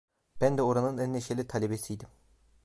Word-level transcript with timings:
Ben 0.41 0.57
de 0.57 0.61
oranın 0.61 0.97
en 0.97 1.13
neşeli 1.13 1.47
talebesiydim… 1.47 2.07